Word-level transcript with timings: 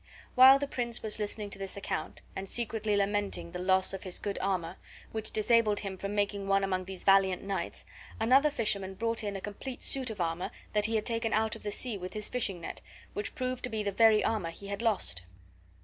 While 0.33 0.57
the 0.57 0.65
prince 0.65 1.03
was 1.03 1.19
listening 1.19 1.51
to 1.51 1.59
this 1.59 1.77
account, 1.77 2.21
and 2.35 2.49
secretly 2.49 2.97
lamenting 2.97 3.51
the 3.51 3.59
loss 3.59 3.93
of 3.93 4.01
his 4.01 4.17
good 4.17 4.39
armor, 4.41 4.77
which 5.11 5.29
disabled 5.29 5.81
him 5.81 5.95
from 5.95 6.15
making 6.15 6.47
one 6.47 6.63
among 6.63 6.85
these 6.85 7.03
valiant 7.03 7.43
knights, 7.43 7.85
another 8.19 8.49
fisherman 8.49 8.95
brought 8.95 9.23
in 9.23 9.35
a 9.35 9.41
complete 9.41 9.83
suit 9.83 10.09
of 10.09 10.19
armor 10.19 10.49
that 10.73 10.87
he 10.87 10.95
had 10.95 11.05
taken 11.05 11.33
out 11.33 11.55
of 11.55 11.61
the 11.61 11.69
sea 11.71 11.99
with 11.99 12.13
his 12.13 12.29
fishing 12.29 12.59
net, 12.59 12.81
which 13.13 13.35
proved 13.35 13.63
to 13.63 13.69
be 13.69 13.83
the 13.83 13.91
very 13.91 14.23
armor 14.23 14.49
he 14.49 14.69
had 14.69 14.81
lost. 14.81 15.21